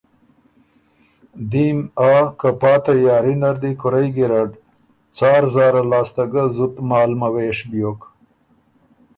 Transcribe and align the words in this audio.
دیم 1.51 1.77
آ 2.11 2.15
که 2.39 2.49
پا 2.59 2.73
تیاري 2.83 3.35
نر 3.41 3.55
دی 3.61 3.71
کُورئ 3.81 4.07
ګیرډ 4.15 4.51
څار 5.17 5.43
زاره 5.53 5.83
لاسته 5.91 6.23
ګه 6.31 6.43
زُت 6.55 6.75
مال 6.89 7.11
موېش 7.19 7.59
بیوک 7.69 8.01